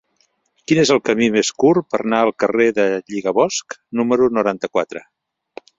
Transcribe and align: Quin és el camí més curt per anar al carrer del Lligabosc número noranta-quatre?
Quin 0.69 0.79
és 0.83 0.91
el 0.95 1.01
camí 1.09 1.27
més 1.35 1.51
curt 1.63 1.87
per 1.95 1.99
anar 2.05 2.23
al 2.29 2.33
carrer 2.45 2.67
del 2.79 2.97
Lligabosc 3.15 3.79
número 4.01 4.31
noranta-quatre? 4.39 5.07